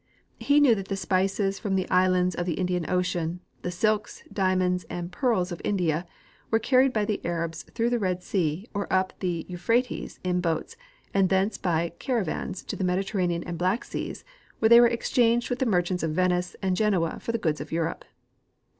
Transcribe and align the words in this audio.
He 0.39 0.59
knew 0.59 0.73
that 0.73 0.87
the 0.87 0.95
spices 0.97 1.59
from 1.59 1.75
the 1.75 1.87
islands 1.91 2.33
of 2.33 2.47
the 2.47 2.55
Indian 2.55 2.89
ocean, 2.89 3.39
the 3.61 3.69
silks, 3.69 4.23
diamonds 4.33 4.83
and 4.89 5.11
pearls 5.11 5.51
of 5.51 5.61
India, 5.63 6.07
av 6.49 6.53
ere 6.53 6.59
car 6.59 6.79
ried 6.79 6.91
by 6.91 7.05
the 7.05 7.23
Arabs 7.23 7.61
through 7.75 7.91
the 7.91 7.99
Red 7.99 8.23
sea 8.23 8.65
or 8.73 8.91
up 8.91 9.13
the 9.19 9.45
Euphrates 9.47 10.19
in 10.23 10.41
boats 10.41 10.75
and 11.13 11.29
thence 11.29 11.59
by 11.59 11.89
caravans 11.99 12.63
to 12.63 12.75
the 12.75 12.83
Mediterranean 12.83 13.43
and 13.43 13.59
Black 13.59 13.83
seas, 13.83 14.25
Avhere 14.59 14.69
tliey 14.71 14.87
Avere 14.87 14.91
exchanged 14.91 15.51
Avith 15.51 15.59
the 15.59 15.65
merchants 15.67 16.01
of 16.01 16.13
Venice 16.15 16.55
and 16.63 16.75
Genoa 16.75 17.19
for 17.21 17.31
the 17.31 17.37
goods 17.37 17.61
of 17.61 17.71
Europe. 17.71 18.03